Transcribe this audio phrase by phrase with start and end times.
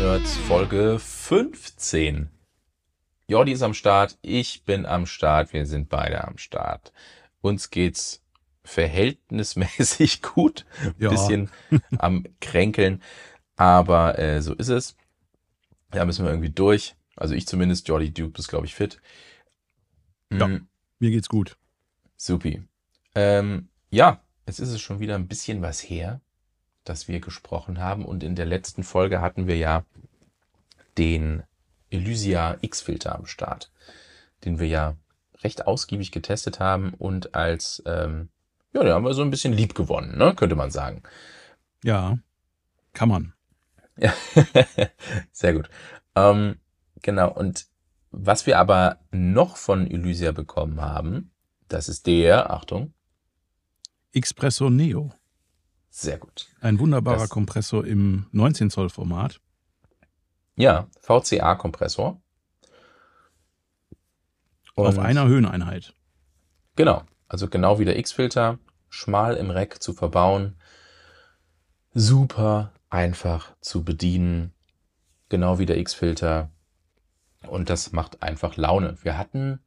[0.00, 2.30] Nerds Folge 15.
[3.28, 6.94] Jordi ist am Start, ich bin am Start, wir sind beide am Start.
[7.42, 8.22] Uns geht's
[8.64, 11.10] verhältnismäßig gut, ein Ja.
[11.10, 11.50] bisschen
[11.98, 13.02] am Kränkeln,
[13.56, 14.96] aber äh, so ist es.
[15.90, 16.94] Da müssen wir irgendwie durch.
[17.14, 19.02] Also ich zumindest, Jordi, du bist glaube ich fit.
[20.32, 20.48] Ja.
[20.48, 20.66] Mm,
[20.98, 21.58] Mir geht's gut.
[22.16, 22.62] Supi.
[23.14, 26.22] Ähm, ja, jetzt ist es schon wieder ein bisschen was her,
[26.84, 28.04] dass wir gesprochen haben.
[28.04, 29.84] Und in der letzten Folge hatten wir ja
[30.98, 31.42] den
[31.90, 33.70] Elysia X-Filter am Start,
[34.44, 34.96] den wir ja
[35.42, 38.28] recht ausgiebig getestet haben und als, ähm,
[38.72, 40.34] ja, den haben wir so ein bisschen lieb gewonnen, ne?
[40.34, 41.02] könnte man sagen.
[41.82, 42.18] Ja,
[42.92, 43.32] kann man.
[43.96, 44.12] Ja,
[45.32, 45.68] sehr gut.
[46.14, 46.58] Ähm,
[47.02, 47.66] genau, und
[48.10, 51.30] was wir aber noch von Elysia bekommen haben,
[51.68, 52.92] das ist der, Achtung,
[54.12, 55.12] Expresso Neo.
[55.90, 56.48] Sehr gut.
[56.60, 59.40] Ein wunderbarer Das- Kompressor im 19 Zoll Format.
[60.56, 62.20] Ja, VCA-Kompressor.
[64.76, 65.94] Auf einer Höheneinheit.
[66.76, 70.56] Genau, also genau wie der X-Filter, schmal im Rack zu verbauen,
[71.92, 74.52] super einfach zu bedienen,
[75.28, 76.50] genau wie der X-Filter.
[77.46, 78.96] Und das macht einfach Laune.
[79.02, 79.60] Wir hatten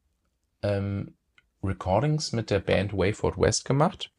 [0.62, 1.16] ähm,
[1.64, 4.12] Recordings mit der Band Wayford West gemacht.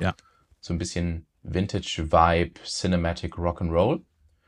[0.00, 0.14] Ja.
[0.60, 4.02] So ein bisschen Vintage Vibe, Cinematic Rock'n'Roll.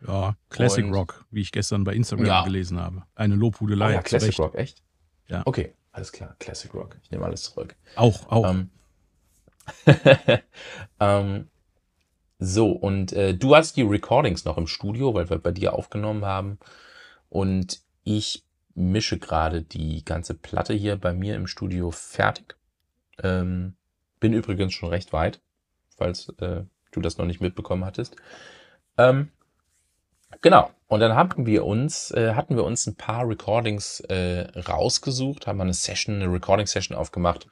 [0.06, 2.44] Ja, Classic Und- Rock, wie ich gestern bei Instagram Ja.
[2.44, 3.04] gelesen habe.
[3.14, 3.90] Eine Lobhudelei.
[3.90, 4.40] Oh ja, Classic Recht.
[4.40, 4.82] Rock, echt?
[5.28, 5.42] Ja.
[5.46, 6.98] Okay, alles klar, Classic Rock.
[7.02, 7.76] Ich nehme alles zurück.
[7.96, 8.50] Auch, auch.
[8.50, 8.70] Ähm,
[11.00, 11.48] ähm,
[12.38, 16.24] so, und äh, du hast die Recordings noch im Studio, weil wir bei dir aufgenommen
[16.24, 16.58] haben.
[17.28, 22.56] Und ich mische gerade die ganze Platte hier bei mir im Studio fertig.
[23.22, 23.76] Ähm,
[24.18, 25.40] bin übrigens schon recht weit,
[25.96, 28.16] falls äh, du das noch nicht mitbekommen hattest.
[28.98, 29.30] Ähm,
[30.40, 30.70] genau.
[30.88, 35.60] Und dann hatten wir uns, äh, hatten wir uns ein paar Recordings äh, rausgesucht, haben
[35.60, 37.46] eine Session, eine Recording-Session aufgemacht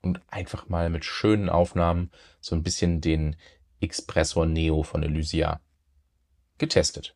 [0.00, 2.10] und einfach mal mit schönen Aufnahmen
[2.40, 3.36] so ein bisschen den
[3.80, 5.60] Expressor Neo von Elysia
[6.58, 7.14] getestet.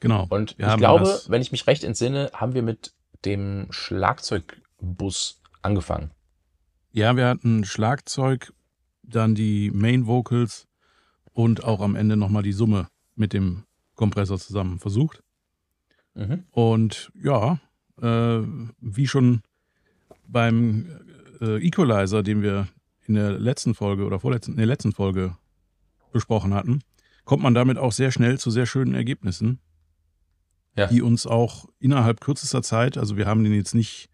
[0.00, 0.26] genau.
[0.28, 2.92] Und ich haben glaube, das- wenn ich mich recht entsinne, haben wir mit
[3.24, 6.10] dem Schlagzeugbus angefangen.
[6.90, 8.52] Ja, wir hatten Schlagzeug,
[9.02, 10.66] dann die Main Vocals
[11.32, 13.64] und auch am Ende nochmal die Summe mit dem
[13.94, 15.22] Kompressor zusammen versucht.
[16.14, 16.44] Mhm.
[16.50, 17.60] Und ja,
[18.00, 18.40] äh,
[18.80, 19.42] wie schon
[20.26, 20.86] beim
[21.40, 22.68] äh, Equalizer, den wir
[23.06, 25.36] in der letzten Folge oder vorletzten, in der letzten Folge
[26.12, 26.80] besprochen hatten,
[27.24, 29.60] kommt man damit auch sehr schnell zu sehr schönen Ergebnissen,
[30.76, 30.86] Ja.
[30.86, 34.08] die uns auch innerhalb kürzester Zeit, also wir haben den jetzt nicht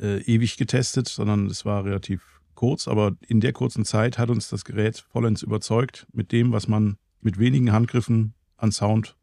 [0.00, 4.50] äh, ewig getestet, sondern es war relativ kurz, aber in der kurzen Zeit hat uns
[4.50, 9.16] das Gerät vollends überzeugt mit dem, was man mit wenigen Handgriffen an Sound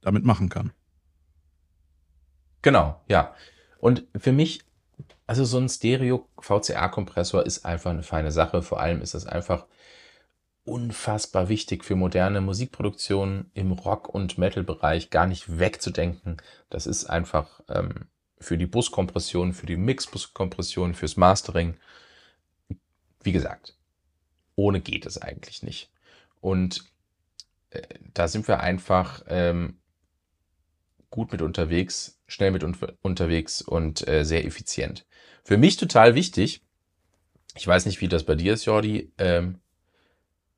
[0.00, 0.72] damit machen kann.
[2.62, 3.34] Genau, ja.
[3.80, 4.60] Und für mich,
[5.26, 8.62] also so ein Stereo-VCA-Kompressor ist einfach eine feine Sache.
[8.62, 9.66] Vor allem ist das einfach
[10.62, 16.36] unfassbar wichtig für moderne Musikproduktion im Rock- und Metal-Bereich gar nicht wegzudenken.
[16.70, 18.06] Das ist einfach ähm,
[18.38, 21.76] für die Buskompression, für die Mix-Buskompression, fürs Mastering.
[23.24, 23.76] Wie gesagt,
[24.54, 25.90] ohne geht es eigentlich nicht.
[26.40, 26.84] Und
[27.70, 29.80] äh, da sind wir einfach ähm,
[31.10, 35.06] gut mit unterwegs, schnell mit un unterwegs und äh, sehr effizient.
[35.42, 36.62] Für mich total wichtig,
[37.56, 39.60] ich weiß nicht, wie das bei dir ist, Jordi, ähm,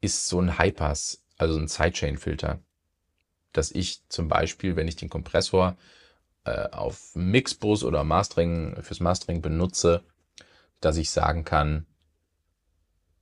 [0.00, 2.60] ist so ein High-Pass, also ein Sidechain-Filter.
[3.53, 5.77] Dass ich zum Beispiel, wenn ich den Kompressor
[6.44, 10.04] äh, auf Mixbus oder Mastering, fürs Mastering benutze,
[10.81, 11.87] dass ich sagen kann,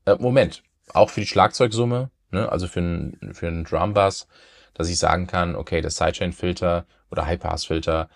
[0.06, 4.26] äh, Moment, auch für die Schlagzeugsumme, ne, also für einen für einen Drumbass,
[4.74, 8.08] dass ich sagen kann, okay, der Sidechain-Filter oder High-Pass-Filter,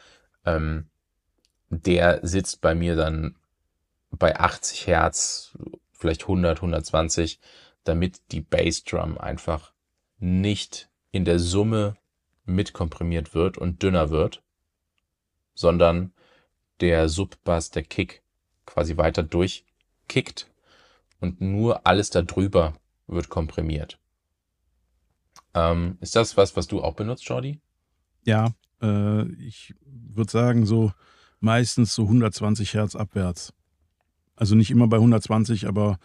[0.44, 0.90] ähm,
[1.70, 3.36] der sitzt bei mir dann
[4.10, 5.56] bei 80 Hertz,
[5.92, 7.40] vielleicht 100, 120,
[7.84, 9.72] damit die Bassdrum einfach
[10.18, 11.96] nicht in der Summe
[12.44, 14.42] mitkomprimiert wird und dünner wird,
[15.54, 16.12] sondern
[16.80, 18.22] der Subbass, der Kick
[18.66, 20.48] quasi weiter durchkickt
[21.20, 22.74] und nur alles darüber
[23.06, 23.98] wird komprimiert.
[25.54, 27.60] Ähm, ist das was, was du auch benutzt, Jordi?
[28.24, 30.92] Ja, äh, ich würde sagen, so
[31.40, 33.52] meistens so 120 Hertz abwärts.
[34.36, 35.98] Also nicht immer bei 120, aber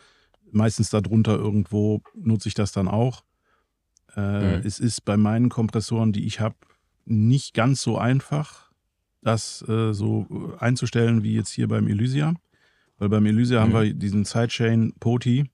[0.52, 3.24] meistens darunter irgendwo nutze ich das dann auch.
[4.16, 4.66] Äh, Mhm.
[4.66, 6.56] Es ist bei meinen Kompressoren, die ich habe,
[7.06, 8.72] nicht ganz so einfach,
[9.22, 12.34] das äh, so einzustellen wie jetzt hier beim Elysia.
[12.98, 13.74] Weil beim Elysia haben Mhm.
[13.74, 15.50] wir diesen Sidechain Poti,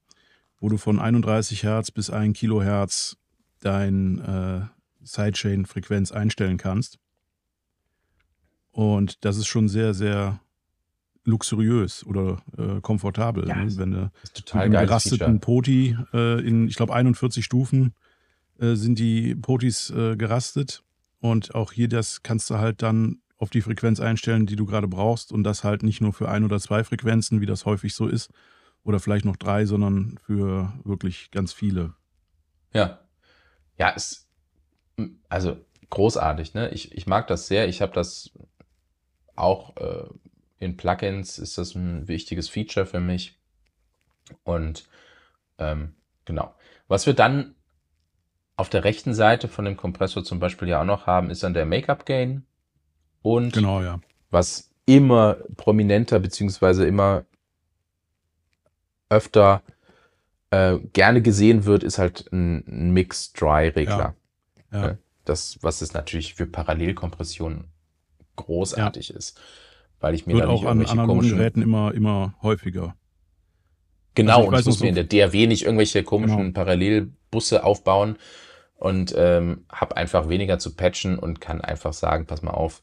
[0.60, 3.18] wo du von 31 Hertz bis 1 Kilohertz
[3.62, 4.62] dein äh,
[5.02, 7.00] Sidechain-Frequenz einstellen kannst.
[8.72, 10.40] Und das ist schon sehr, sehr
[11.26, 13.48] luxuriös oder äh, komfortabel.
[13.48, 13.78] Ja, ne?
[13.78, 15.40] Wenn du total mit einem gerasteten.
[15.40, 17.94] Poti äh, in, ich glaube, 41 Stufen
[18.60, 20.84] äh, sind die Potis äh, gerastet.
[21.20, 24.88] Und auch hier das kannst du halt dann auf die Frequenz einstellen, die du gerade
[24.88, 25.32] brauchst.
[25.32, 28.32] Und das halt nicht nur für ein oder zwei Frequenzen, wie das häufig so ist,
[28.84, 31.96] oder vielleicht noch drei, sondern für wirklich ganz viele.
[32.74, 33.00] Ja.
[33.78, 34.28] Ja, ist
[35.30, 35.58] also
[35.90, 36.70] großartig, ne?
[36.70, 37.68] Ich, ich mag das sehr.
[37.68, 38.32] Ich habe das
[39.36, 40.06] auch äh,
[40.60, 43.40] in Plugins ist das ein wichtiges Feature für mich.
[44.44, 44.88] Und
[45.58, 45.96] ähm,
[46.26, 46.54] genau.
[46.88, 47.56] Was wir dann
[48.58, 51.54] auf der rechten Seite von dem Kompressor zum Beispiel ja auch noch haben, ist dann
[51.54, 52.46] der Make-up Gain.
[53.22, 54.00] Und Genau, ja.
[54.32, 57.26] was immer prominenter beziehungsweise immer
[59.10, 59.62] öfter
[60.52, 64.16] äh, gerne gesehen wird, ist halt ein, ein Mix-Dry-Regler.
[64.72, 64.88] Ja.
[64.88, 64.98] Ja.
[65.26, 67.66] Das, was es natürlich für Parallelkompression
[68.36, 69.40] großartig ist.
[70.00, 72.96] Weil ich mir Wird da nicht auch an analogen Geräten immer, immer häufiger.
[74.16, 76.54] genau, Also ich und ich muss mir in der DRW nicht irgendwelche komischen Genau.
[76.54, 78.18] Parallelbusse aufbauen
[78.78, 82.82] und ähm, habe einfach weniger zu patchen und kann einfach sagen, pass mal auf,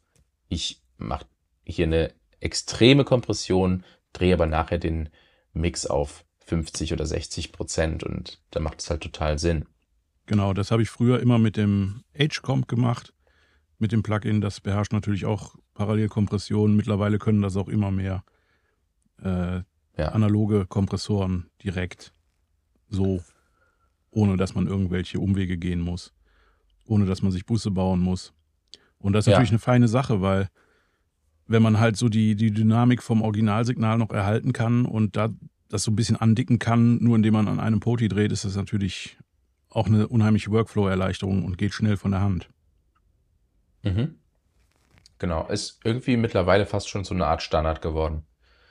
[0.49, 1.27] ich mache
[1.65, 5.09] hier eine extreme Kompression, drehe aber nachher den
[5.53, 9.65] Mix auf 50 oder 60 Prozent und da macht es halt total Sinn.
[10.27, 13.13] Genau, das habe ich früher immer mit dem H-Comp gemacht,
[13.79, 14.41] mit dem Plugin.
[14.41, 16.77] Das beherrscht natürlich auch Parallelkompressionen.
[16.77, 18.25] Mittlerweile können das auch immer mehr
[19.23, 19.61] äh,
[19.97, 20.09] Ja.
[20.13, 22.13] analoge Kompressoren direkt
[22.89, 23.23] so,
[24.11, 26.13] ohne dass man irgendwelche Umwege gehen muss,
[26.87, 28.33] ohne dass man sich Busse bauen muss.
[28.99, 29.39] Und das ist Ja.
[29.39, 30.49] natürlich eine feine Sache, weil
[31.47, 35.29] wenn man halt so die, die Dynamik vom Originalsignal noch erhalten kann und da
[35.69, 38.57] das so ein bisschen andicken kann, nur indem man an einem Poti dreht, ist das
[38.57, 39.19] natürlich
[39.69, 42.49] auch eine unheimliche Workflow-Erleichterung und geht schnell von der Hand.
[43.83, 44.17] Mhm.
[45.19, 48.23] Genau, ist irgendwie mittlerweile fast schon so eine Art Standard geworden.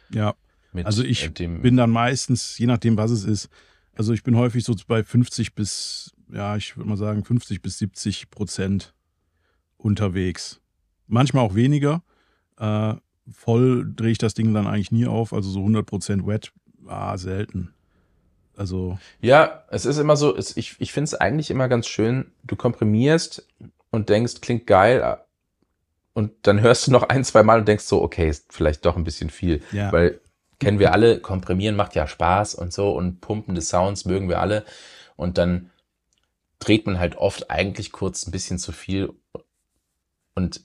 [0.10, 0.36] Ja,
[0.72, 3.50] Mit Also ich bin dann meistens, je nachdem, was es ist,
[3.95, 7.77] also ich bin häufig so bei 50 bis, ja, ich würde mal sagen 50 bis
[7.77, 8.94] 70 Prozent
[9.85, 10.59] unterwegs.
[11.07, 12.03] Manchmal auch weniger.
[12.57, 12.95] Äh,
[13.31, 16.51] voll drehe ich das Ding dann eigentlich nie auf, also so 100 Prozent wet,
[16.87, 17.73] ah, selten.
[18.57, 22.31] Also, Ja, es ist immer so, es, ich, ich finde es eigentlich immer ganz schön,
[22.43, 23.47] du komprimierst
[23.91, 25.19] und denkst, klingt geil,
[26.13, 28.95] und dann hörst du noch ein, zwei Mal und denkst so, okay, ist vielleicht doch
[28.95, 29.61] ein bisschen viel.
[29.73, 30.21] ja, Weil
[30.59, 34.63] kennen wir alle, komprimieren macht ja Spaß und so und pumpende Sounds mögen wir alle.
[35.17, 35.71] Und dann
[36.59, 39.13] dreht man halt oft eigentlich kurz ein bisschen zu viel.
[40.35, 40.61] Und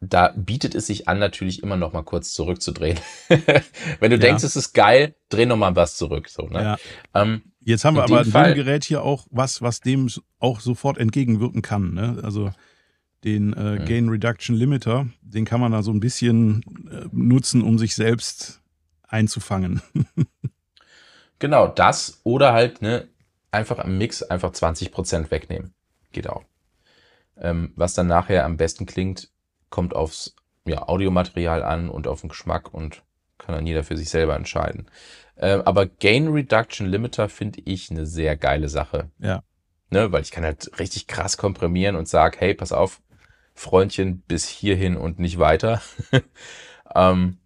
[0.00, 2.98] da bietet es sich an, natürlich immer noch mal kurz zurückzudrehen.
[3.28, 4.22] Wenn du Ja.
[4.22, 6.28] denkst, es ist geil, dreh noch mal was zurück.
[6.28, 6.62] So, ne?
[6.62, 6.76] ja.
[7.14, 10.08] ähm, Jetzt haben wir aber dem in Fall- Gerät hier auch was, was dem
[10.38, 11.94] auch sofort entgegenwirken kann.
[11.94, 12.20] Ne?
[12.22, 12.52] Also
[13.24, 13.84] den äh, Mhm.
[13.86, 18.60] Gain Reduction Limiter, den kann man da so ein bisschen äh, nutzen, um sich selbst
[19.08, 19.80] einzufangen.
[21.38, 23.08] Genau, das oder halt ne,
[23.50, 25.74] einfach am Mix einfach 20% wegnehmen.
[26.12, 26.44] Geht auch.
[27.38, 29.30] Ähm, was dann nachher am besten klingt,
[29.70, 30.34] kommt aufs
[30.66, 33.02] ja, Audiomaterial an und auf den Geschmack und
[33.38, 34.88] kann dann jeder für sich selber entscheiden.
[35.36, 39.10] Ähm, aber Gain Reduction Limiter finde ich eine sehr geile Sache.
[39.18, 39.42] Ja.
[39.90, 43.00] Ne, weil ich kann halt richtig krass komprimieren und sage, hey, pass auf,
[43.54, 45.80] Freundchen, bis hierhin und nicht weiter.
[46.94, 47.38] ähm,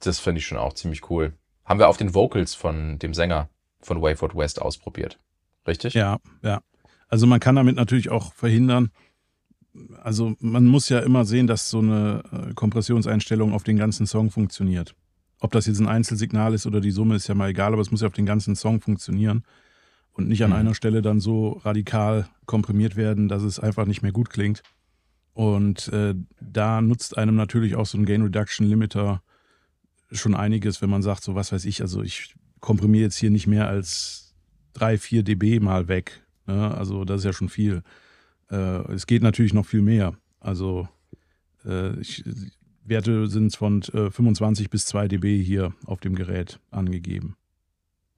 [0.00, 1.34] das finde ich schon auch ziemlich cool.
[1.64, 3.48] Haben wir auf den Vocals von dem Sänger
[3.80, 5.18] von Wayford West ausprobiert.
[5.66, 5.94] Richtig?
[5.94, 6.62] Ja, ja.
[7.08, 8.90] Also man kann damit natürlich auch verhindern,
[10.02, 14.30] also man muss ja immer sehen, dass so eine äh, Kompressionseinstellung auf den ganzen Song
[14.30, 14.94] funktioniert.
[15.40, 17.90] Ob das jetzt ein Einzelsignal ist oder die Summe, ist ja mal egal, aber es
[17.90, 19.44] muss ja auf den ganzen Song funktionieren
[20.12, 20.56] und nicht an Mhm.
[20.56, 24.62] einer Stelle dann so radikal komprimiert werden, dass es einfach nicht mehr gut klingt.
[25.34, 29.22] Und äh, da nutzt einem natürlich auch so ein Gain Reduction Limiter
[30.10, 33.46] schon einiges, wenn man sagt, so was weiß ich, also ich komprimiere jetzt hier nicht
[33.46, 34.34] mehr als
[34.74, 36.22] 3, 4 dB mal weg.
[36.46, 36.72] Ne?
[36.74, 37.82] Also das ist ja schon viel.
[38.52, 40.14] Äh, es geht natürlich noch viel mehr.
[40.38, 40.88] Also
[41.64, 42.24] äh, ich,
[42.84, 47.36] Werte sind von äh, 25 bis 2 dB hier auf dem Gerät angegeben.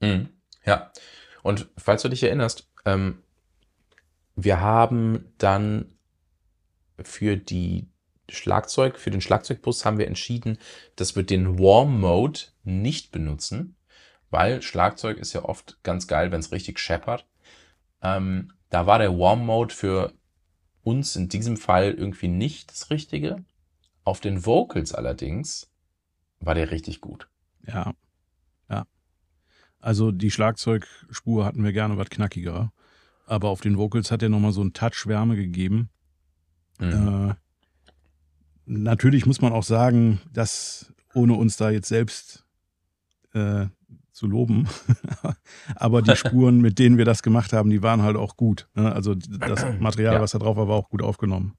[0.01, 0.29] Mhm.
[0.65, 0.91] Ja.
[1.41, 3.19] Und falls du dich erinnerst, ähm,
[4.35, 5.93] wir haben dann
[7.01, 7.87] für die
[8.29, 10.57] Schlagzeug, für den Schlagzeugbus haben wir entschieden,
[10.95, 13.75] dass wir den Warm Mode nicht benutzen,
[14.31, 17.27] weil Schlagzeug ist ja oft ganz geil, wenn es richtig scheppert.
[18.01, 20.11] Ähm, da war der Warm Mode für
[20.85, 23.43] uns in diesem Fall irgendwie nicht das Richtige.
[24.03, 25.69] Auf den Vocals allerdings
[26.39, 27.27] war der richtig gut.
[27.65, 27.93] Ja.
[28.69, 28.85] Ja.
[29.79, 32.71] Also die Schlagzeugspur hatten wir gerne was knackiger.
[33.25, 35.89] Aber auf den Vocals hat er nochmal so einen Touch Wärme gegeben.
[36.79, 37.31] Mhm.
[37.31, 37.35] Äh,
[38.65, 42.45] natürlich muss man auch sagen, dass ohne uns da jetzt selbst
[43.33, 43.65] äh,
[44.15, 44.67] zu loben,
[45.75, 48.69] aber die Spuren, mit denen wir das gemacht haben, die waren halt auch gut.
[48.73, 48.91] Ne?
[48.91, 50.21] Also das Material, ja.
[50.21, 51.53] was da drauf war, war auch gut aufgenommen.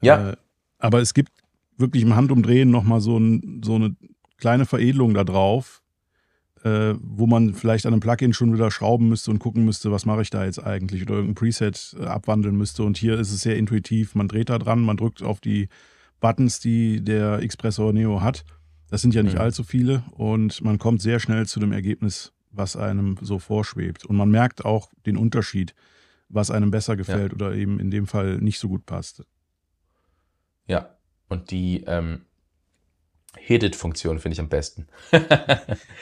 [0.00, 0.30] Ja.
[0.30, 0.36] Äh,
[0.78, 1.32] aber es gibt
[1.76, 3.96] wirklich im Handumdrehen nochmal so, ein, so eine
[4.36, 5.82] kleine Veredelung da drauf,
[6.62, 10.06] äh, wo man vielleicht an einem Plugin schon wieder schrauben müsste und gucken müsste, was
[10.06, 12.84] mache ich da jetzt eigentlich oder irgendein Preset äh, abwandeln müsste.
[12.84, 14.14] Und hier ist es sehr intuitiv.
[14.14, 15.68] Man dreht da dran, man drückt auf die
[16.20, 18.44] Buttons, die der Expressor Neo hat.
[18.90, 19.40] Das sind ja nicht mhm.
[19.40, 24.04] allzu viele und man kommt sehr schnell zu dem Ergebnis, was einem so vorschwebt.
[24.04, 25.74] Und man merkt auch den Unterschied,
[26.28, 27.36] was einem besser gefällt ja.
[27.36, 29.24] oder eben in dem Fall nicht so gut passt.
[30.66, 30.96] Ja,
[31.28, 32.22] und die ähm,
[33.36, 34.86] Hit-It-Funktion finde ich am besten.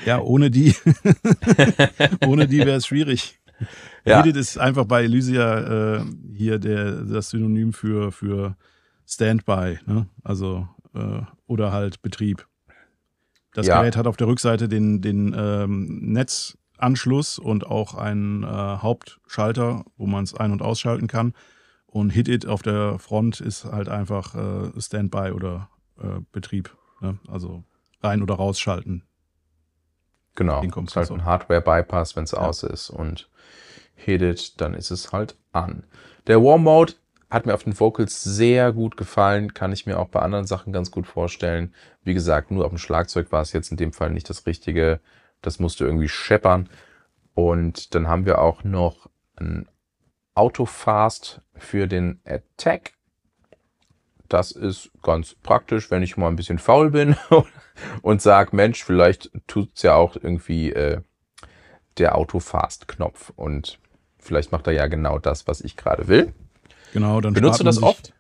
[0.06, 0.74] ja, ohne die,
[2.26, 3.38] ohne die wäre es schwierig.
[4.04, 4.22] Ja.
[4.22, 8.56] Hit-It ist einfach bei Elysia äh, hier der, das Synonym für, für
[9.06, 10.08] Standby, ne?
[10.22, 12.46] also äh, oder halt Betrieb.
[13.56, 13.80] Das ja.
[13.80, 20.06] Gerät hat auf der Rückseite den, den ähm, Netzanschluss und auch einen äh, Hauptschalter, wo
[20.06, 21.32] man es ein- und ausschalten kann.
[21.86, 26.76] Und Hit-It auf der Front ist halt einfach äh, Standby oder äh, Betrieb.
[27.00, 27.18] Ne?
[27.28, 27.64] Also
[28.02, 29.04] rein- oder rausschalten.
[30.34, 30.62] Genau.
[30.62, 32.40] Es ist halt ein Hardware-Bypass, wenn es ja.
[32.40, 32.90] aus ist.
[32.90, 33.30] Und
[33.94, 35.84] Hit-It, dann ist es halt an.
[36.26, 36.92] Der Warm Mode
[37.30, 40.72] hat mir auf den Vocals sehr gut gefallen, kann ich mir auch bei anderen Sachen
[40.72, 41.74] ganz gut vorstellen.
[42.02, 45.00] Wie gesagt, nur auf dem Schlagzeug war es jetzt in dem Fall nicht das Richtige.
[45.42, 46.68] Das musste irgendwie scheppern.
[47.34, 49.68] Und dann haben wir auch noch ein
[50.34, 52.92] Autofast für den Attack.
[54.28, 57.16] Das ist ganz praktisch, wenn ich mal ein bisschen faul bin
[58.02, 61.00] und sage, Mensch, vielleicht tut es ja auch irgendwie äh,
[61.98, 63.32] der Autofast-Knopf.
[63.34, 63.78] Und
[64.18, 66.32] vielleicht macht er ja genau das, was ich gerade will.
[66.92, 68.12] Genau, dann Benutzt du das oft?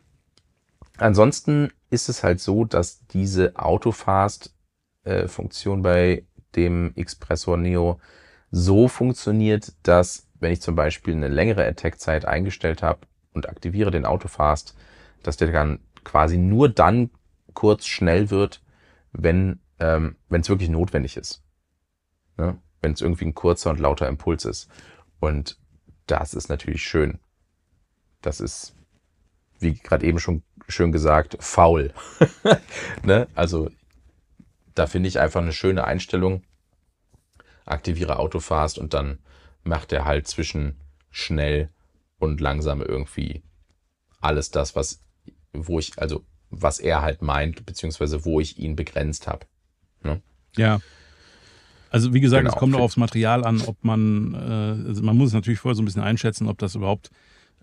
[0.98, 6.24] ansonsten ist es halt so, dass diese Autofast-Funktion äh, bei
[6.56, 8.00] dem Expressor Neo
[8.52, 13.00] so funktioniert, dass wenn ich zum Beispiel eine längere Attack-Zeit eingestellt habe
[13.34, 14.76] und aktiviere den Autofast,
[15.24, 17.10] dass der dann quasi nur dann
[17.54, 18.62] kurz schnell wird,
[19.12, 21.44] wenn ähm, es wirklich notwendig ist.
[22.38, 22.58] Ne?
[22.82, 24.70] Wenn es irgendwie ein kurzer und lauter Impuls ist.
[25.20, 25.58] Und
[26.08, 27.20] das ist natürlich schön.
[28.22, 28.76] Das ist,
[29.60, 31.94] wie gerade eben schon schön gesagt, faul.
[33.04, 33.28] ne?
[33.36, 33.70] Also
[34.76, 36.44] da finde ich einfach eine schöne Einstellung.
[37.66, 39.20] Aktiviere Autofast und dann
[39.64, 41.70] macht er halt zwischen schnell
[42.24, 43.44] und langsam irgendwie
[44.22, 45.02] alles das, was,
[45.54, 49.46] wo ich, also was er halt meint, beziehungsweise wo ich ihn begrenzt habe.
[50.04, 50.22] Ne?
[50.56, 50.80] Ja.
[51.90, 52.54] Also wie gesagt, genau.
[52.54, 55.76] es kommt auch aufs Material an, ob man, äh, also man muss es natürlich vorher
[55.76, 57.12] so ein bisschen einschätzen, ob das überhaupt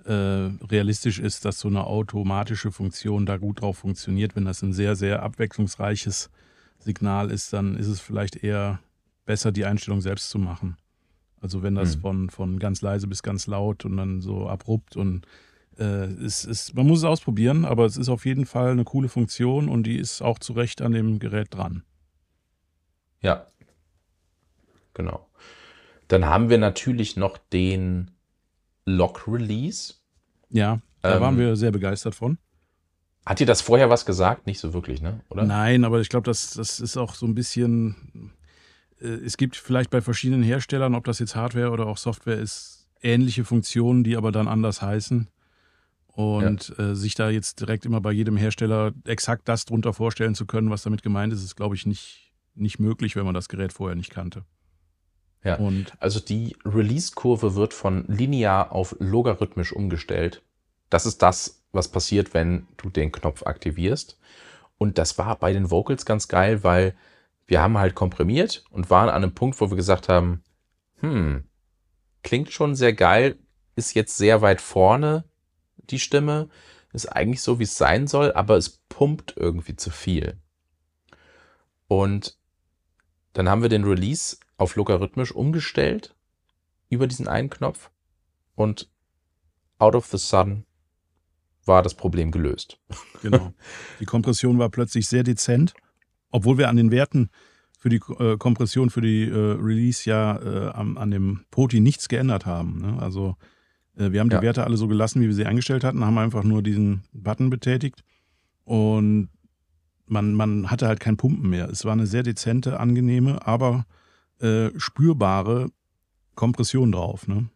[0.05, 4.37] äh, realistisch ist, dass so eine automatische Funktion da gut drauf funktioniert.
[4.37, 6.31] Wenn das ein sehr, sehr abwechslungsreiches
[6.79, 8.81] Signal ist, dann ist es vielleicht eher
[9.27, 10.77] besser, die Einstellung selbst zu machen.
[11.41, 12.01] Also wenn das hm.
[12.01, 15.27] von, von ganz leise bis ganz laut und dann so abrupt und
[15.79, 19.09] äh, es ist, man muss es ausprobieren, aber es ist auf jeden Fall eine coole
[19.09, 21.83] Funktion und die ist auch zu Recht an dem Gerät dran.
[23.23, 23.47] Ja,
[24.95, 25.27] genau.
[26.09, 28.11] Dann haben wir natürlich noch den
[28.85, 29.95] Lock Release.
[30.51, 32.39] Ja, da ähm, waren wir sehr begeistert von.
[33.25, 34.47] Hat dir das vorher was gesagt?
[34.47, 35.21] Nicht so wirklich, ne?
[35.29, 35.45] Oder?
[35.45, 38.33] Nein, aber ich glaube, das, das ist auch so ein bisschen
[39.05, 43.45] es gibt vielleicht bei verschiedenen Herstellern, ob das jetzt Hardware oder auch Software ist, ähnliche
[43.45, 45.29] Funktionen, die aber dann anders heißen.
[46.09, 46.91] Und ja.
[46.91, 50.71] äh, sich da jetzt direkt immer bei jedem Hersteller exakt das drunter vorstellen zu können,
[50.71, 53.97] was damit gemeint ist, ist, glaube ich, nicht, nicht möglich, wenn man das Gerät vorher
[53.97, 54.45] nicht kannte.
[55.45, 60.43] Ja, und also die Release-Kurve wird von linear auf logarithmisch umgestellt.
[60.91, 64.19] Das ist das, was passiert, wenn du den Knopf aktivierst.
[64.77, 66.95] Und das war bei den Vocals ganz geil, weil
[67.51, 70.45] wir haben halt komprimiert und waren an einem Punkt, wo wir gesagt haben,
[71.01, 71.45] hm,
[72.23, 73.39] klingt schon sehr geil,
[73.75, 75.25] ist jetzt sehr weit vorne
[75.77, 76.49] die Stimme,
[76.93, 80.39] ist eigentlich so, wie es sein soll, aber es pumpt irgendwie zu viel.
[81.89, 82.39] Und
[83.33, 86.15] dann haben wir den Release auf logarithmisch umgestellt
[86.89, 87.91] über diesen einen Knopf
[88.55, 88.91] und
[89.79, 90.67] out of the sun
[91.65, 92.79] war das Problem gelöst.
[93.23, 93.53] Genau.
[94.01, 95.75] Die Kompression war plötzlich sehr dezent,
[96.31, 97.31] obwohl wir an den Werten
[97.79, 102.09] für die äh, Kompression für die äh, Release ja äh, an, an, dem Poti nichts
[102.09, 102.81] geändert haben.
[102.81, 103.01] Ne?
[103.01, 103.37] Also
[103.97, 104.43] äh, wir haben die ja.
[104.43, 108.05] Werte alle so gelassen, wie wir sie eingestellt hatten, haben einfach nur diesen Button betätigt
[108.65, 109.31] und
[110.07, 111.71] man, man hatte halt kein Pumpen mehr.
[111.71, 113.87] Es war eine sehr dezente, angenehme, aber
[114.41, 115.71] äh, spürbare
[116.35, 117.29] Kompression drauf.
[117.29, 117.49] Ne?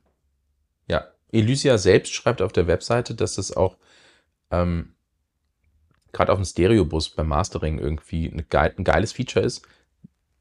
[0.89, 3.77] Ja, Elysia selbst schreibt auf der Webseite, dass es auch
[4.51, 4.94] ähm,
[6.15, 9.67] gerade auf dem Stereobus beim Mastering irgendwie ein geiles Feature ist,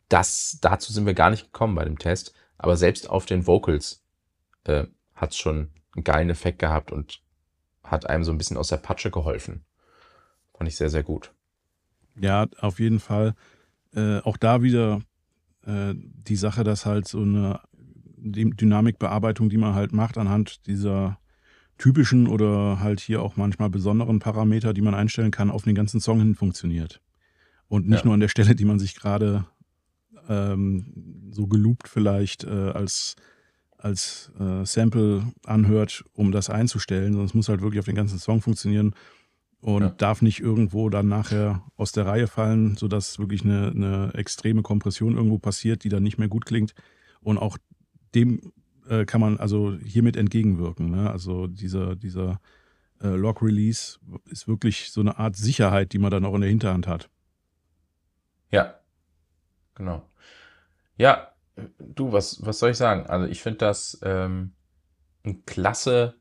[0.08, 4.06] das, dazu sind wir gar nicht gekommen bei dem Test, aber selbst auf den Vocals
[4.64, 7.22] äh, hat es schon einen geilen Effekt gehabt und
[7.84, 9.66] hat einem so ein bisschen aus der Patsche geholfen.
[10.56, 11.34] Fand ich sehr, sehr gut.
[12.16, 13.34] Ja, auf jeden Fall.
[13.96, 15.02] Äh, auch da wieder
[15.66, 17.60] äh, die Sache, dass halt so eine
[18.18, 21.18] Dynamikbearbeitung, die man halt macht, anhand dieser
[21.78, 26.00] typischen oder halt hier auch manchmal besonderen Parameter, die man einstellen kann, auf den ganzen
[26.00, 27.02] Song hin funktioniert.
[27.68, 28.06] Und nicht ja.
[28.06, 29.46] nur an der Stelle, die man sich gerade
[30.30, 33.16] ähm, so geloopt vielleicht äh, als,
[33.78, 38.20] als äh, Sample anhört, um das einzustellen, sondern es muss halt wirklich auf den ganzen
[38.20, 38.94] Song funktionieren
[39.64, 39.90] und ja.
[39.90, 45.16] darf nicht irgendwo dann nachher aus der Reihe fallen, sodass wirklich eine, eine extreme Kompression
[45.16, 46.74] irgendwo passiert, die dann nicht mehr gut klingt.
[47.22, 47.58] Und auch
[48.14, 48.52] dem
[48.90, 50.92] äh, kann man also hiermit entgegenwirken.
[50.92, 51.10] Ne?
[51.10, 52.40] Also dieser, dieser
[53.02, 56.88] äh, Log-Release ist wirklich so eine Art Sicherheit, die man dann auch in der Hinterhand
[56.88, 57.10] hat.
[58.52, 58.80] Ja,
[59.76, 60.08] genau.
[60.98, 61.34] Ja,
[61.80, 63.08] du, was, was soll ich sagen?
[63.08, 64.54] Also ich finde das ähm,
[65.26, 66.16] ein klasse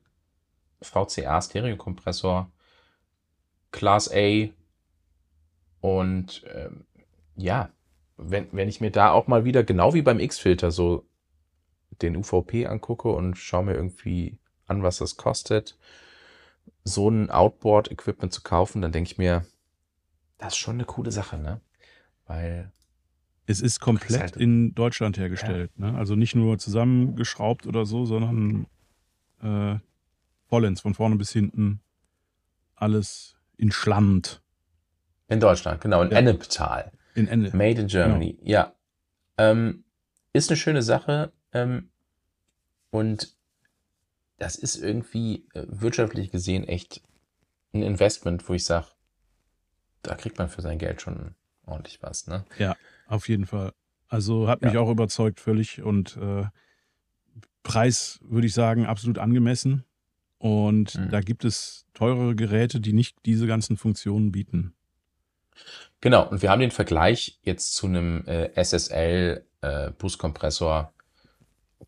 [0.81, 2.51] VCA-Stereokompressor,
[3.71, 4.49] Class A
[5.81, 6.87] und ähm,
[7.37, 7.71] ja,
[8.17, 11.07] wenn, wenn ich mir da auch mal wieder, genau wie beim X-Filter, so
[12.01, 15.79] den UVP angucke und schaue mir irgendwie an, was das kostet,
[16.85, 19.45] so ein Outboard-Equipment zu kaufen, dann denke ich mir,
[20.39, 21.61] das ist schon eine coole Sache, ne?
[22.27, 22.73] Weil
[23.47, 25.71] es ist komplett halt, in Deutschland hergestellt.
[25.77, 25.93] Ja.
[25.93, 25.99] Ne?
[25.99, 28.67] Also nicht nur zusammengeschraubt oder so, sondern
[29.43, 29.79] äh,
[30.49, 31.81] vollends, von vorne bis hinten
[32.75, 34.43] alles in Schland.
[35.29, 36.19] In Deutschland, genau, in ja.
[36.19, 36.93] Ennepetal.
[37.15, 37.51] In Enne.
[37.53, 38.51] Made in Germany, genau.
[38.51, 38.75] ja.
[39.39, 39.85] Ähm,
[40.33, 41.33] ist eine schöne Sache.
[41.53, 41.91] Ähm,
[42.91, 43.37] und
[44.39, 47.03] das ist irgendwie äh, wirtschaftlich gesehen echt
[47.73, 48.87] ein Investment, wo ich sage,
[50.03, 51.35] da kriegt man für sein Geld schon
[51.65, 52.45] ordentlich was, ne?
[52.59, 53.73] Ja, auf jeden Fall.
[54.09, 54.81] Also hat mich ja.
[54.81, 56.45] auch überzeugt völlig und äh,
[57.63, 59.85] Preis würde ich sagen absolut angemessen.
[60.39, 61.11] Und mhm.
[61.11, 64.75] da gibt es teurere Geräte, die nicht diese ganzen Funktionen bieten.
[66.01, 70.93] Genau, und wir haben den Vergleich jetzt zu einem äh, SSL äh, Buskompressor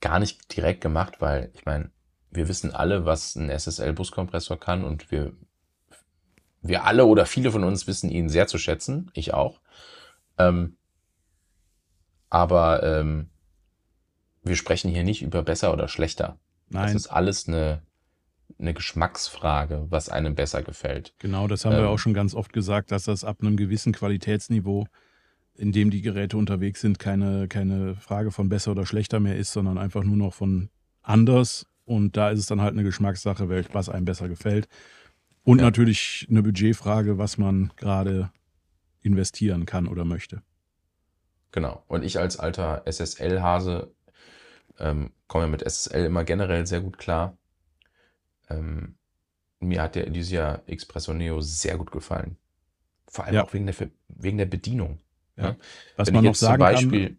[0.00, 1.90] gar nicht direkt gemacht, weil ich meine,
[2.30, 5.32] wir wissen alle, was ein SSL Buskompressor kann und wir
[6.64, 9.60] wir alle oder viele von uns wissen ihn sehr zu schätzen, ich auch.
[10.38, 10.76] Ähm,
[12.30, 13.28] aber ähm,
[14.42, 16.38] wir sprechen hier nicht über besser oder schlechter.
[16.70, 16.86] Nein.
[16.86, 17.82] Das ist alles eine,
[18.58, 21.14] eine Geschmacksfrage, was einem besser gefällt.
[21.18, 23.92] Genau, das haben ähm, wir auch schon ganz oft gesagt, dass das ab einem gewissen
[23.92, 24.86] Qualitätsniveau,
[25.56, 29.52] in dem die Geräte unterwegs sind, keine, keine Frage von besser oder schlechter mehr ist,
[29.52, 30.70] sondern einfach nur noch von
[31.02, 31.66] anders.
[31.84, 34.68] Und da ist es dann halt eine Geschmackssache, was einem besser gefällt.
[35.44, 35.64] Und ja.
[35.64, 38.30] natürlich eine Budgetfrage, was man gerade
[39.02, 40.42] investieren kann oder möchte.
[41.52, 41.84] Genau.
[41.86, 43.92] Und ich als alter SSL-Hase
[44.78, 47.36] ähm, komme mit SSL immer generell sehr gut klar.
[48.48, 48.96] Ähm,
[49.60, 52.36] mir hat der Elysia Expresso Neo sehr gut gefallen.
[53.06, 53.44] Vor allem ja.
[53.44, 53.74] auch wegen der,
[54.08, 54.98] wegen der Bedienung.
[55.36, 55.56] Ja.
[55.96, 57.18] Was Wenn man noch sagen Beispiel, kann,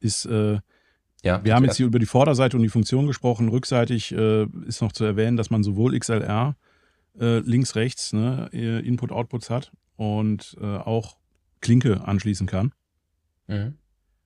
[0.00, 0.58] ist, äh,
[1.22, 3.48] ja, wir haben jetzt hier über die Vorderseite und die Funktion gesprochen.
[3.48, 6.56] Rückseitig äh, ist noch zu erwähnen, dass man sowohl XLR
[7.18, 11.16] äh, links, rechts ne, Input-Outputs hat und äh, auch
[11.60, 12.72] Klinke anschließen kann.
[13.46, 13.78] Mhm.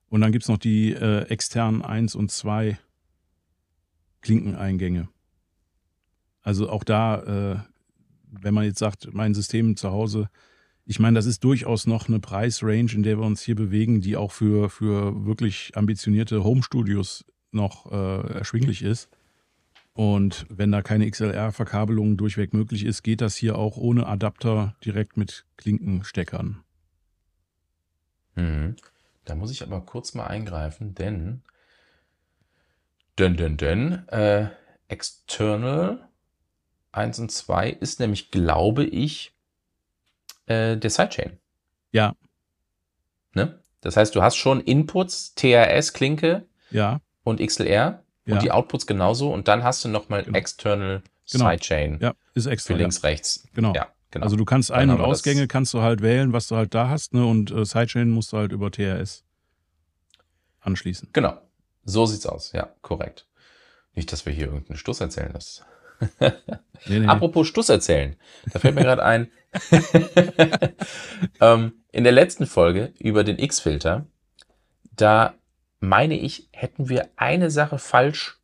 [0.08, 2.78] Und dann gibt es noch die äh, externen 1 und 2
[4.22, 5.08] Klinkeneingänge.
[6.42, 7.22] Also auch da,
[7.54, 7.58] äh,
[8.30, 10.30] wenn man jetzt sagt, mein System zu Hause
[10.90, 14.16] ich meine, das ist durchaus noch eine Preisrange, in der wir uns hier bewegen, die
[14.16, 19.10] auch für, für wirklich ambitionierte Home-Studios noch äh, erschwinglich ist.
[19.92, 25.18] Und wenn da keine XLR-Verkabelung durchweg möglich ist, geht das hier auch ohne Adapter direkt
[25.18, 26.64] mit Klinkensteckern.
[28.36, 28.76] Mhm.
[29.26, 31.42] Da muss ich aber kurz mal eingreifen, denn,
[33.18, 34.48] denn, denn, denn, äh,
[34.88, 36.08] External
[36.92, 39.37] 1 und 2 ist nämlich, glaube ich,
[40.48, 41.38] äh, der Sidechain.
[41.92, 42.14] Ja.
[43.34, 43.60] Ne?
[43.80, 49.32] Das heißt, du hast schon Inputs, TRS-Klinke Ja, und XLR ja, und die Outputs genauso
[49.32, 50.36] und dann hast du nochmal Genau.
[50.38, 51.50] External Genau.
[51.50, 52.72] Sidechain ja, ist für extra.
[52.74, 52.78] Ja.
[52.80, 53.46] links, rechts.
[53.54, 53.74] Genau.
[53.74, 54.24] Ja, genau.
[54.24, 57.12] Also du kannst Ein- und Ausgänge kannst du halt wählen, was du halt da hast,
[57.12, 57.24] ne?
[57.26, 59.24] Und äh, Sidechain musst du halt über TRS
[60.60, 61.10] anschließen.
[61.12, 61.38] Genau.
[61.84, 62.52] So sieht's aus.
[62.52, 63.26] Ja, korrekt.
[63.94, 65.30] Nicht, dass wir hier irgendeinen Stuss erzählen.
[65.32, 65.62] Das
[66.20, 67.06] Nee, nee.
[67.08, 68.16] Apropos Stuss erzählen,
[68.52, 69.30] da fällt mir gerade ein.
[71.40, 74.06] ähm, in der letzten Folge über den X-Filter,
[74.94, 75.34] da
[75.80, 78.38] meine ich, hätten wir eine Sache falsch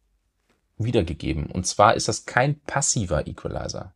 [0.79, 1.47] wiedergegeben.
[1.47, 3.95] Und zwar ist das kein passiver Equalizer.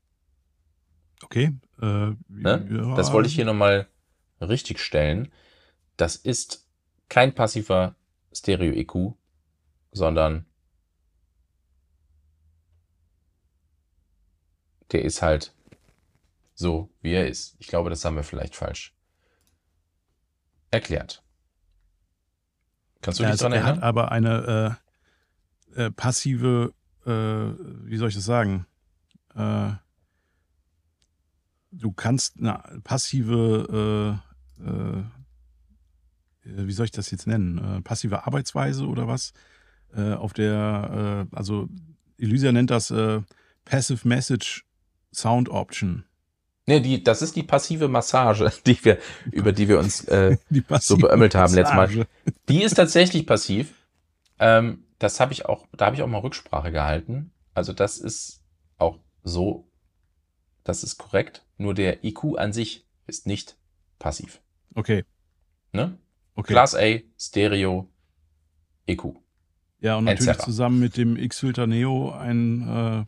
[1.23, 1.57] Okay.
[1.81, 2.69] Äh, Ne?
[2.71, 3.89] ja, Das wollte ich hier nochmal
[4.41, 5.33] richtig stellen.
[5.97, 6.69] Das ist
[7.09, 7.97] kein passiver
[8.33, 9.15] Stereo-EQ,
[9.93, 10.47] sondern
[14.93, 15.55] der ist halt
[16.59, 17.55] so, wie er ist.
[17.61, 18.93] Ich glaube, das haben wir vielleicht falsch
[20.73, 21.23] erklärt.
[23.01, 23.85] Kannst du Ja, dich also daran er hat erinnern?
[23.85, 24.79] aber eine
[25.77, 26.75] äh, äh, passive,
[27.07, 28.67] äh, wie soll ich das sagen?
[29.37, 29.71] Äh,
[31.71, 34.21] du kannst eine passive,
[34.61, 35.05] äh, äh,
[36.43, 37.85] wie soll ich das jetzt nennen?
[37.85, 39.33] Passive Arbeitsweise oder was?
[39.95, 41.69] Auf der, also
[42.19, 42.93] Elysia nennt das
[43.65, 44.67] Passive Message
[45.15, 46.05] Sound Option.
[46.69, 48.99] Nee, die, das ist die passive Massage, die wir,
[49.33, 50.37] über die wir uns äh,
[50.69, 52.07] passive beömmelt haben letztes Mal.
[52.51, 53.73] Die ist tatsächlich passiv.
[54.39, 57.33] Ähm, das habe ich auch, da habe ich auch mal Rücksprache gehalten.
[57.55, 58.43] Also das ist
[58.77, 59.67] auch so,
[60.63, 61.47] das ist korrekt.
[61.57, 63.57] Nur der IQ an sich ist nicht
[63.99, 64.43] passiv.
[64.75, 65.05] Okay,
[65.73, 65.97] Ne?
[66.35, 66.53] okay.
[66.53, 67.89] Class A, Stereo,
[68.87, 69.15] EQ.
[69.81, 70.45] Ja, und natürlich etc.
[70.45, 73.07] zusammen mit dem X-Filter Neo ein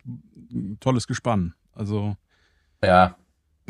[0.51, 1.53] äh, tolles Gespann.
[1.75, 2.16] Also
[2.83, 3.16] Ja,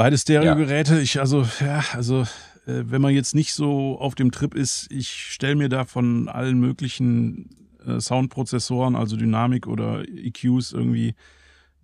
[0.01, 2.23] beide Stereogeräte, ich, also, ja, also,
[2.65, 6.31] äh, wenn man jetzt nicht so auf dem Trip ist, ich stelle mir da von
[6.31, 7.51] allen möglichen
[7.85, 11.15] äh, Soundprozessoren, also Dynamik oder EQs irgendwie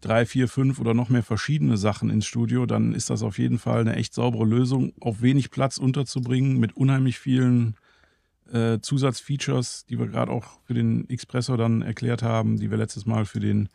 [0.00, 3.59] drei, vier, fünf oder noch mehr verschiedene Sachen ins Studio, dann ist das auf jeden
[3.59, 7.76] Fall eine echt saubere Lösung, auf wenig Platz unterzubringen, mit unheimlich vielen
[8.50, 13.05] äh, Zusatzfeatures, die wir gerade auch für den Expressor dann erklärt haben, die wir letztes
[13.05, 13.68] Mal für den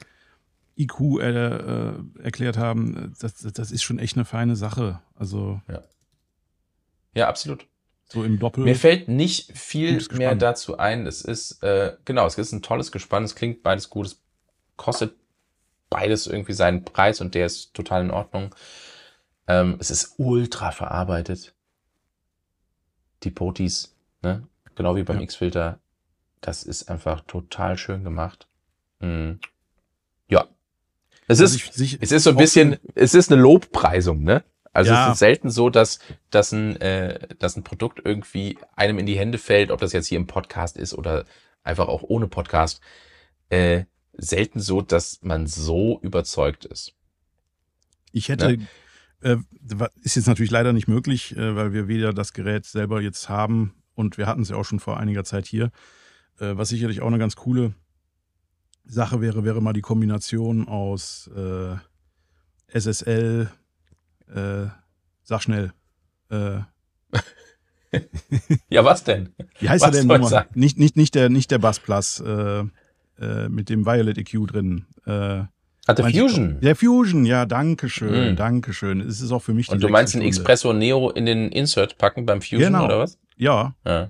[0.77, 3.13] IQ äh, äh, erklärt haben.
[3.19, 5.01] Das, das, ist schon echt eine feine Sache.
[5.15, 5.61] Also
[7.13, 7.67] ja, absolut.
[8.09, 8.63] so im Doppel.
[8.63, 11.05] Mir fällt nicht viel mehr dazu ein.
[11.05, 13.23] Es ist, äh, genau, es ist ein tolles Gespann.
[13.23, 14.05] Es klingt beides gut.
[14.07, 14.21] Es
[14.77, 15.15] kostet
[15.89, 18.55] beides irgendwie seinen Preis und der ist total in Ordnung.
[19.47, 21.53] Ähm, es ist ultra verarbeitet.
[23.23, 24.47] Die Potis, ne?
[24.75, 25.23] Genau wie beim Ja.
[25.23, 25.79] X-Filter.
[26.39, 28.47] Das ist einfach total schön gemacht.
[28.99, 29.39] Mhm.
[31.31, 34.43] Es Also ist, ich- sich- es ist so ein bisschen, es ist eine Lobpreisung, ne?
[34.73, 35.07] Also Ja.
[35.07, 39.17] es ist selten so, dass, dass, ein, äh, dass ein Produkt irgendwie einem in die
[39.17, 41.25] Hände fällt, ob das jetzt hier im Podcast ist oder
[41.63, 42.81] einfach auch ohne Podcast.
[43.49, 46.93] Äh, selten so, dass man so überzeugt ist.
[48.11, 48.67] Ich hätte, Ne?
[49.21, 49.37] äh,
[50.01, 53.73] ist jetzt natürlich leider nicht möglich, äh, weil wir weder das Gerät selber jetzt haben
[53.93, 55.65] und wir hatten es ja auch schon vor einiger Zeit hier.
[56.39, 57.73] Äh, was sicherlich auch eine ganz coole
[58.93, 61.75] Sache wäre, wäre mal die Kombination aus äh,
[62.77, 63.49] SSL,
[64.33, 64.65] äh,
[65.23, 65.73] sag schnell,
[66.29, 66.59] äh,
[68.69, 69.29] Ja, was denn?
[69.59, 70.47] wie heißt Was er denn ich nochmal?
[70.55, 72.63] Nicht, nicht, nicht, der, nicht der Bass Plus äh,
[73.19, 74.85] äh, mit dem Violet EQ drin.
[75.05, 75.43] Äh,
[75.87, 76.59] meinst du- Fusion.
[76.61, 78.35] Der Fusion, ja, danke schön, Mm.
[78.37, 79.01] danke schön.
[79.01, 80.21] Es ist auch für mich die Und du meinst den.
[80.21, 82.85] Expresso Neo in den Insert packen beim Fusion Genau.
[82.85, 83.19] oder was?
[83.35, 84.09] Ja, Ja,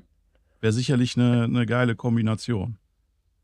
[0.60, 2.78] wäre sicherlich eine, eine geile Kombination.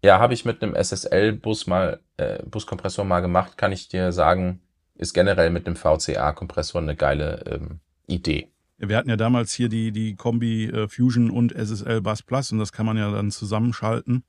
[0.08, 4.62] Ja habe ich mit einem SSL-Bus mal, äh, Buskompressor mal gemacht, kann ich dir sagen,
[4.96, 8.48] ist generell mit einem VCA-Kompressor eine geile ähm, Idee.
[8.80, 12.60] Wir hatten ja damals hier die, die Kombi äh, Fusion und SSL Bass Plus und
[12.60, 14.24] das kann man ja dann zusammenschalten.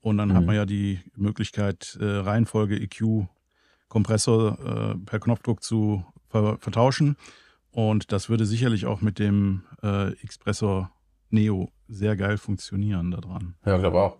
[0.00, 0.46] Und dann hat Mhm.
[0.46, 3.26] man ja die Möglichkeit, äh, Reihenfolge EQ
[3.88, 7.16] Kompressor äh, per Knopfdruck zu ver vertauschen.
[7.70, 10.90] Und das würde sicherlich auch mit dem äh, Expressor
[11.30, 13.54] Neo sehr geil funktionieren da dran.
[13.66, 14.16] Ja, ich glaube auch.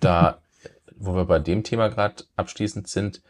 [0.00, 0.40] Da,
[0.96, 3.22] wo wir bei dem Thema gerade abschließend sind,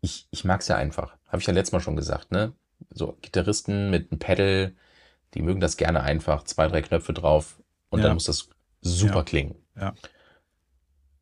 [0.00, 1.16] ich, ich mag es ja einfach.
[1.26, 2.52] Habe ich ja letztes Mal schon gesagt, ne?
[2.90, 4.72] so Gitarristen mit einem Pedal,
[5.34, 7.60] die mögen das gerne einfach, zwei, drei Knöpfe drauf
[7.90, 8.06] und Ja.
[8.06, 8.48] dann muss das
[8.80, 9.22] super Ja.
[9.24, 9.56] klingen.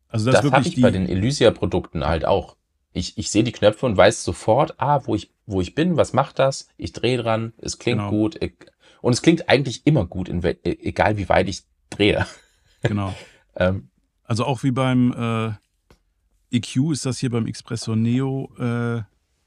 [0.09, 2.55] Also das, Das, habe ich bei die, den Elysia-Produkten halt auch.
[2.93, 6.13] Ich, ich sehe die Knöpfe und weiß sofort, ah, wo ich, wo ich bin, was
[6.13, 6.67] macht das?
[6.77, 8.09] Ich drehe dran, es klingt Genau.
[8.09, 8.41] gut.
[8.41, 8.53] Ich,
[9.01, 12.25] und es klingt eigentlich immer gut, e- egal wie weit ich drehe.
[12.81, 13.13] genau.
[13.59, 13.89] Ähm,
[14.27, 15.51] Also auch wie beim äh,
[16.55, 19.01] EQ ist das hier beim Expresso Neo äh,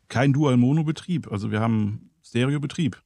[0.08, 1.30] kein Dual-Mono-Betrieb.
[1.30, 3.00] Also wir haben Stereo-Betrieb.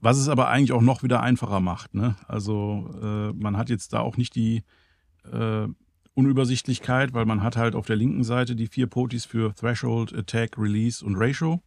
[0.00, 1.94] Was es aber eigentlich auch noch wieder einfacher macht.
[1.94, 2.16] Ne?
[2.26, 4.64] Also äh, man hat jetzt da auch nicht die
[5.30, 5.68] äh,
[6.14, 10.56] Unübersichtlichkeit, weil man hat halt auf der linken Seite die vier Potis für Threshold, Attack,
[10.58, 11.62] Release und Ratio.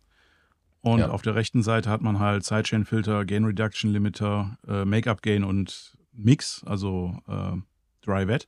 [0.81, 1.09] Und Ja.
[1.11, 5.95] auf der rechten Seite hat man halt Sidechain-Filter, Gain Reduction Limiter, äh, Make-up Gain und
[6.11, 7.55] Mix, also äh,
[8.01, 8.47] Dry Wet.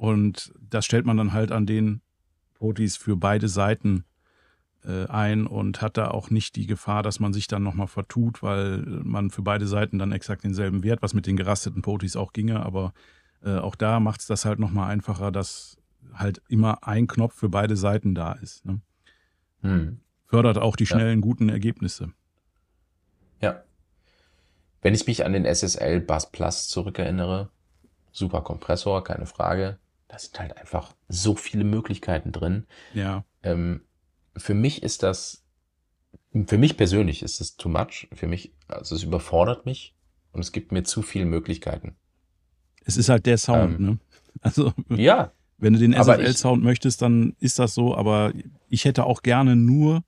[0.00, 2.00] Und das stellt man dann halt an den
[2.54, 4.04] Potis für beide Seiten
[4.82, 8.42] äh, ein und hat da auch nicht die Gefahr, dass man sich dann nochmal vertut,
[8.42, 12.32] weil man für beide Seiten dann exakt denselben Wert, was mit den gerasteten Potis auch
[12.32, 12.64] ginge.
[12.64, 12.94] Aber
[13.44, 15.76] äh, auch da macht es das halt nochmal einfacher, dass
[16.14, 18.64] halt immer ein Knopf für beide Seiten da ist.
[18.64, 18.80] Ne?
[19.60, 20.00] hm.
[20.24, 20.96] Fördert auch die Ja.
[20.96, 22.14] schnellen, guten Ergebnisse.
[23.42, 23.64] Ja.
[24.80, 27.50] Wenn ich mich an den SSL Bass Plus zurückerinnere,
[28.12, 29.78] super Kompressor, keine Frage.
[30.10, 32.66] Da sind halt einfach so viele Möglichkeiten drin.
[32.94, 33.82] Ja, Ähm,
[34.36, 35.44] für mich ist das,
[36.46, 38.08] für mich persönlich ist es too much.
[38.12, 39.94] Für mich, also es überfordert mich
[40.32, 41.96] und es gibt mir zu viele Möglichkeiten.
[42.84, 43.78] es ist halt der Sound.
[43.78, 43.98] Ähm, ne?
[44.42, 48.32] Also Ja, Wenn du den SFL-Sound möchtest, dann ist das so, aber
[48.68, 50.02] ich hätte auch gerne nur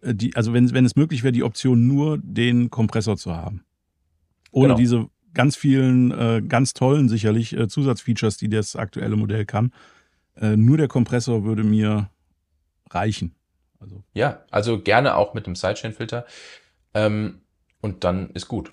[0.00, 3.64] äh, die, also wenn, wenn es möglich wäre, die Option nur den Kompressor zu haben.
[4.52, 4.76] Ohne Genau.
[4.78, 9.72] diese ganz vielen, äh, ganz tollen sicherlich äh, Zusatzfeatures, die das aktuelle Modell kann.
[10.36, 12.10] Äh, nur der Kompressor würde mir
[12.90, 13.34] reichen.
[13.80, 16.24] Also, ja, also gerne auch mit dem Sidechain-Filter.
[16.94, 17.40] Ähm,
[17.80, 18.72] und dann ist gut.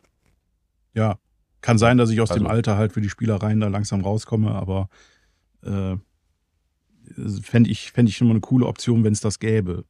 [0.93, 1.17] ja,
[1.61, 4.51] kann sein, dass ich aus dem Also- Alter halt für die Spielereien da langsam rauskomme,
[4.55, 4.89] aber
[5.63, 5.95] äh,
[7.41, 9.85] fände ich, fänd ich schon mal eine coole Option, wenn es das gäbe.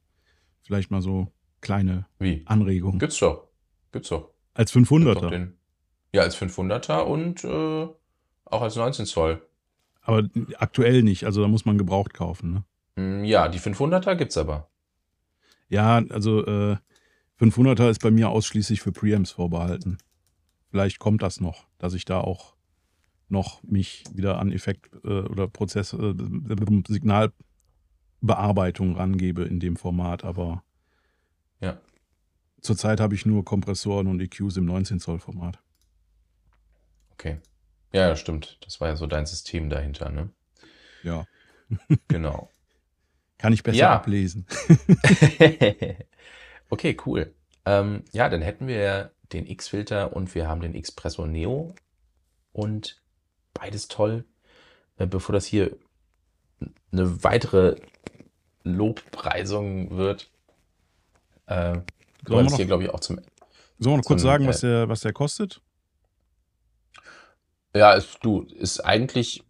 [0.63, 1.31] Vielleicht mal so
[1.61, 2.41] kleine Wie?
[2.45, 2.99] Anregungen.
[2.99, 3.47] Gibt's doch.
[3.91, 4.31] Gibt's doch.
[4.53, 5.49] Als Gibt's doch 500er.
[6.13, 7.87] Ja, als 500er und äh,
[8.45, 9.41] auch als 19 Zoll.
[10.01, 11.25] Aber aktuell nicht.
[11.25, 12.53] Also da muss man gebraucht kaufen.
[12.53, 12.63] Ne?
[12.97, 14.69] Hm, Ja, die 500er gibt's aber.
[15.69, 16.77] Ja, also äh,
[17.39, 19.97] 500er ist bei mir ausschließlich für Preamps vorbehalten.
[20.69, 22.55] Vielleicht kommt das noch, dass ich da auch
[23.29, 26.13] noch mich wieder an Effekt äh, oder Prozess, äh,
[26.87, 30.25] Signalbearbeitung rangebe in dem Format.
[30.25, 30.63] Aber
[31.61, 31.79] Ja.
[32.61, 35.59] zurzeit habe ich nur Kompressoren und EQs im 19 Zoll Format.
[37.21, 37.37] Okay.
[37.93, 38.57] Ja, ja, stimmt.
[38.61, 40.29] Das war ja so dein System dahinter, ne?
[41.03, 41.27] Ja,
[42.07, 42.49] Genau.
[43.37, 43.95] kann ich besser Ja.
[43.95, 44.47] ablesen.
[46.69, 47.35] okay, cool.
[47.65, 51.75] Ähm, ja, dann hätten wir den X-Filter und wir haben den Xpresso Neo
[52.53, 52.99] und
[53.53, 54.25] beides toll.
[54.97, 55.77] Äh, bevor das hier
[56.91, 57.75] eine weitere
[58.63, 60.31] Lobpreisung wird,
[61.45, 61.77] äh,
[62.25, 63.17] wir noch, hier, glaube ich, auch zum.
[63.77, 65.61] sollen wir noch kurz sagen, äh, was der, was der kostet?
[67.75, 69.43] Ja, ist, du, ist eigentlich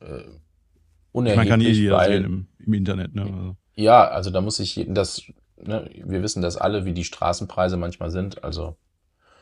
[0.00, 0.26] äh, Ich
[1.12, 3.14] unerheblich, meine, kann jeder weil, sehen im, im Internet.
[3.14, 3.22] Ne?
[3.22, 5.22] Also, Ja, also da muss ich das,
[5.56, 8.44] ne, wir wissen das alle, wie die Straßenpreise manchmal sind.
[8.44, 8.76] Also,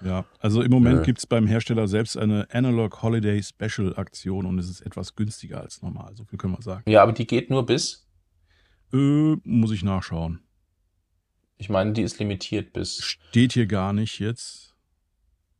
[0.05, 4.59] ja, also im Moment gibt es beim Hersteller selbst eine Analog Holiday Special Aktion und
[4.59, 6.17] es ist etwas günstiger als normal.
[6.17, 6.89] So viel können wir sagen.
[6.91, 8.09] ja, aber die geht nur bis,
[8.93, 10.41] Äh, muss ich nachschauen.
[11.57, 14.72] ich meine, die ist limitiert bis, Steht hier gar nicht jetzt.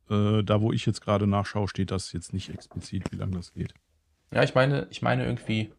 [0.09, 3.53] Äh, da, wo ich jetzt gerade nachschaue, steht das jetzt nicht explizit, wie lange das
[3.53, 3.73] geht.
[4.31, 5.71] ja, ich meine, ich meine irgendwie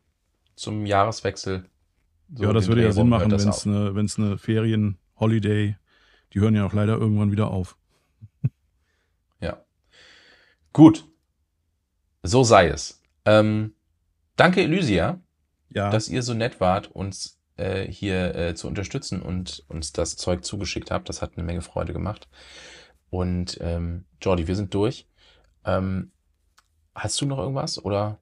[0.57, 1.65] zum Jahreswechsel.
[2.35, 5.77] So ja, das würde ja Sinn machen, wenn es eine, wenn's eine Ferien-Holiday,
[6.33, 7.77] die hören ja auch leider irgendwann wieder auf.
[9.41, 9.63] Ja.
[10.73, 11.05] Gut.
[12.23, 13.03] So sei es.
[13.27, 13.75] Ähm,
[14.37, 15.21] danke, Elysia,
[15.69, 20.17] Ja, dass ihr so nett wart, uns äh, hier äh, zu unterstützen und uns das
[20.17, 21.09] Zeug zugeschickt habt.
[21.11, 22.29] Das hat eine Menge Freude gemacht.
[23.15, 25.07] Und ähm, Jordi, wir sind durch.
[25.65, 26.11] Ähm,
[26.95, 28.21] hast du noch irgendwas oder?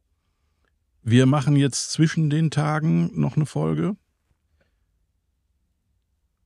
[1.03, 3.97] wir machen jetzt zwischen den Tagen noch eine Folge.